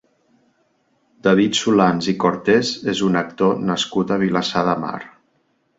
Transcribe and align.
David 1.27 1.59
Solans 1.59 2.09
i 2.15 2.15
Cortés 2.25 2.73
és 2.95 3.05
un 3.11 3.21
actor 3.25 3.65
nascut 3.71 4.17
a 4.19 4.23
Vilassar 4.27 4.67
de 4.73 4.77
Mar. 4.87 5.01